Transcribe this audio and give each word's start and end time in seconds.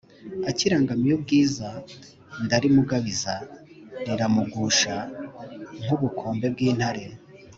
akirangamiye 0.49 1.13
ubwiza 1.15 1.69
ndarimugabiza 2.45 3.33
riramugusha 4.05 4.95
nk’ubukombe 5.83 6.45
bw’ 6.55 6.59
intare; 6.69 7.05